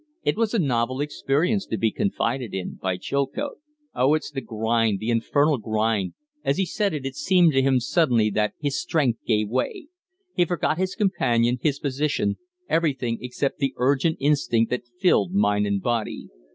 [0.23, 3.59] It was a novel experience to be confided in by Chilcote.
[3.93, 7.79] "Oh, it's the grind the infernal grind." As he said it, it seemed to him
[7.79, 9.89] suddenly that his strength gave way.
[10.33, 12.37] He forgot his companion, his position,
[12.67, 16.29] everything except the urgent instinct that filled mind and body.